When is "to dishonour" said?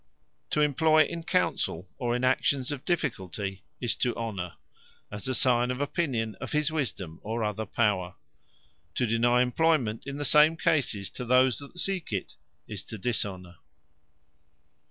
12.85-13.57